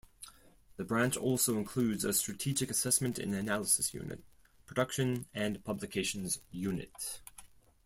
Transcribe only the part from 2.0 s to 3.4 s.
a Strategic Assessment and